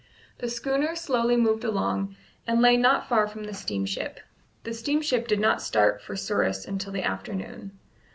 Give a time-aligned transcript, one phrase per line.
[0.39, 2.15] The schooner slowly moved along,
[2.47, 4.19] and lay not far from the steamship.
[4.63, 7.77] The steamship did not start for Souris until the afternoon.